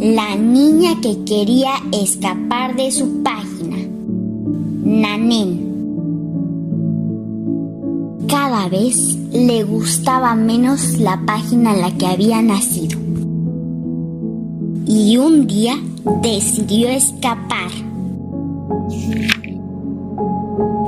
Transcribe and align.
La 0.00 0.34
niña 0.34 0.98
que 1.02 1.24
quería 1.24 1.72
escapar 1.92 2.74
de 2.74 2.90
su 2.90 3.22
página. 3.22 3.76
Nanén. 4.82 5.60
Cada 8.26 8.70
vez 8.70 9.18
le 9.30 9.62
gustaba 9.62 10.34
menos 10.34 10.98
la 10.98 11.20
página 11.26 11.74
en 11.74 11.80
la 11.82 11.90
que 11.98 12.06
había 12.06 12.40
nacido. 12.40 12.98
Y 14.86 15.18
un 15.18 15.46
día 15.46 15.78
decidió 16.22 16.88
escapar. 16.88 17.70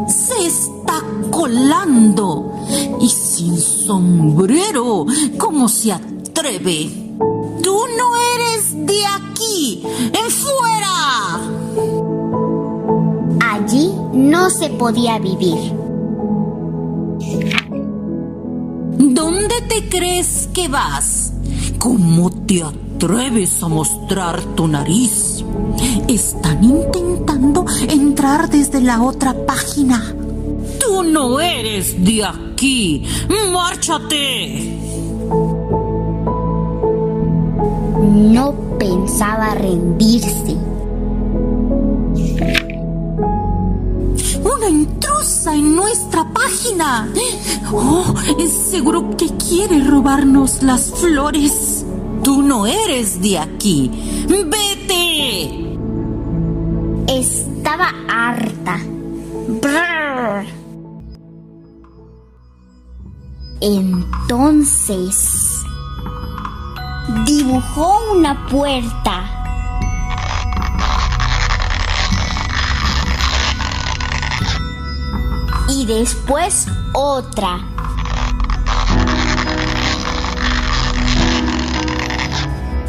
Se 0.08 0.46
está 0.46 1.04
colando 1.30 2.50
y 2.98 3.08
sin 3.10 3.58
sombrero. 3.58 5.04
¿Cómo 5.36 5.68
se 5.68 5.92
atreve? 5.92 7.01
De 8.86 9.00
aquí. 9.06 9.82
¡En 9.84 10.30
fuera! 10.30 11.40
Allí 13.52 13.92
no 14.12 14.50
se 14.50 14.70
podía 14.70 15.18
vivir. 15.18 15.72
¿Dónde 18.98 19.54
te 19.68 19.88
crees 19.88 20.48
que 20.52 20.68
vas? 20.68 21.32
¿Cómo 21.78 22.30
te 22.30 22.62
atreves 22.62 23.62
a 23.62 23.68
mostrar 23.68 24.40
tu 24.54 24.68
nariz? 24.68 25.44
Están 26.08 26.62
intentando 26.64 27.64
entrar 27.88 28.48
desde 28.48 28.80
la 28.80 29.02
otra 29.02 29.34
página. 29.46 30.14
Tú 30.80 31.02
no 31.02 31.40
eres 31.40 32.04
de 32.04 32.24
aquí. 32.24 33.04
¡Márchate! 33.52 34.78
No 38.02 38.52
pensaba 38.80 39.54
rendirse. 39.54 40.56
¡Una 44.42 44.68
intrusa 44.68 45.54
en 45.54 45.76
nuestra 45.76 46.28
página! 46.32 47.08
¡Oh! 47.72 48.12
Es 48.40 48.50
seguro 48.50 49.16
que 49.16 49.28
quiere 49.36 49.84
robarnos 49.84 50.64
las 50.64 50.90
flores. 50.90 51.86
Tú 52.24 52.42
no 52.42 52.66
eres 52.66 53.22
de 53.22 53.38
aquí. 53.38 53.88
¡Vete! 54.26 55.78
Estaba 57.06 57.92
harta. 58.08 58.80
Brrr. 59.60 60.44
Entonces 63.60 65.51
dibujó 67.24 68.12
una 68.12 68.46
puerta. 68.46 69.24
Y 75.68 75.86
después 75.86 76.66
otra. 76.92 77.60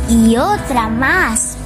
Y 0.09 0.38
otra 0.38 0.89
más. 0.89 1.58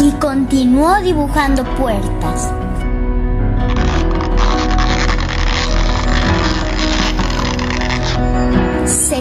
Y 0.00 0.12
continuó 0.12 1.00
dibujando 1.02 1.64
puertas. 1.76 2.57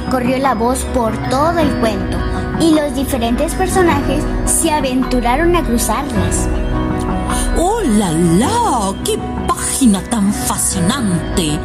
Corrió 0.10 0.38
la 0.38 0.56
voz 0.56 0.80
por 0.94 1.16
todo 1.30 1.60
el 1.60 1.70
cuento 1.80 2.18
y 2.60 2.74
los 2.74 2.96
diferentes 2.96 3.54
personajes 3.54 4.24
se 4.46 4.72
aventuraron 4.72 5.56
a 5.56 5.64
cruzarlas. 5.64 6.48
¡Oh, 7.58 7.82
la, 7.82 8.12
la! 8.12 8.94
¡Qué 9.04 9.18
página 9.48 10.02
tan 10.04 10.34
fascinante! 10.34 11.60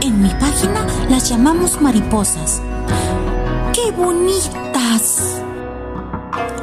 En 0.00 0.22
mi 0.22 0.30
página 0.30 0.86
las 1.08 1.28
llamamos 1.28 1.80
mariposas. 1.80 2.60
¡Qué 3.72 3.90
bonitas! 3.92 5.40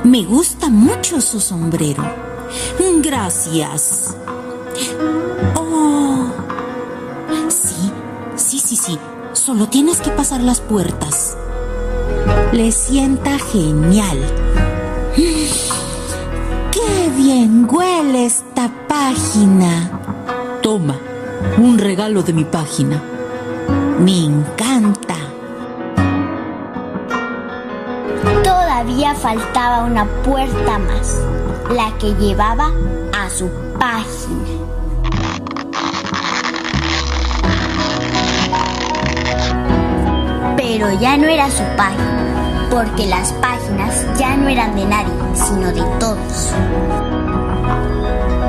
Me 0.03 0.23
gusta 0.23 0.69
mucho 0.69 1.21
su 1.21 1.39
sombrero. 1.39 2.03
Gracias. 3.01 4.15
Solo 9.43 9.67
tienes 9.67 9.99
que 10.01 10.11
pasar 10.11 10.41
las 10.41 10.61
puertas. 10.61 11.35
Le 12.51 12.71
sienta 12.71 13.39
genial. 13.39 14.19
¡Qué 15.15 17.09
bien 17.17 17.67
huele 17.67 18.27
esta 18.27 18.69
página! 18.87 19.99
Toma, 20.61 20.95
un 21.57 21.79
regalo 21.79 22.21
de 22.21 22.33
mi 22.33 22.45
página. 22.45 23.01
Me 23.97 24.25
encanta. 24.25 25.15
Todavía 28.43 29.15
faltaba 29.15 29.85
una 29.85 30.05
puerta 30.21 30.77
más, 30.77 31.19
la 31.73 31.91
que 31.97 32.13
llevaba 32.13 32.71
a 33.11 33.27
su 33.31 33.49
página. 33.79 34.60
Ya 40.99 41.17
no 41.17 41.27
era 41.27 41.49
su 41.49 41.63
página, 41.77 42.67
porque 42.69 43.07
las 43.07 43.31
páginas 43.33 44.05
ya 44.17 44.35
no 44.35 44.49
eran 44.49 44.75
de 44.75 44.85
nadie, 44.85 45.13
sino 45.33 45.67
de 45.67 45.81
todos. 45.99 46.51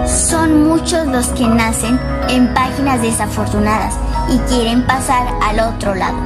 Son 0.07 0.69
muchos 0.69 1.07
los 1.07 1.27
que 1.29 1.47
nacen 1.47 1.99
en 2.29 2.53
páginas 2.53 3.01
desafortunadas 3.01 3.95
y 4.29 4.39
quieren 4.53 4.85
pasar 4.87 5.27
al 5.41 5.61
otro 5.61 5.95
lado. 5.95 6.19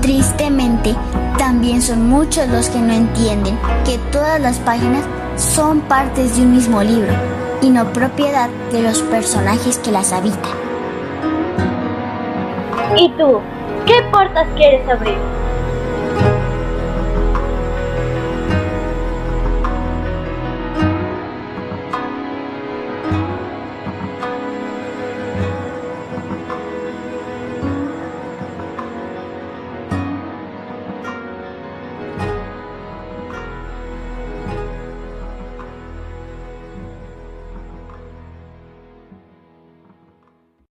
Tristemente, 0.00 0.94
también 1.38 1.82
son 1.82 2.08
muchos 2.08 2.48
los 2.48 2.68
que 2.68 2.78
no 2.78 2.92
entienden 2.92 3.58
que 3.84 3.98
todas 4.10 4.40
las 4.40 4.58
páginas 4.58 5.04
son 5.36 5.80
partes 5.80 6.36
de 6.36 6.42
un 6.42 6.52
mismo 6.52 6.82
libro 6.82 7.12
y 7.60 7.70
no 7.70 7.92
propiedad 7.92 8.48
de 8.70 8.82
los 8.82 9.02
personajes 9.02 9.78
que 9.78 9.92
las 9.92 10.12
habitan. 10.12 10.52
¿Y 12.96 13.10
tú? 13.18 13.40
¿Qué 13.86 14.00
puertas 14.12 14.46
quieres 14.56 14.88
abrir? 14.88 15.41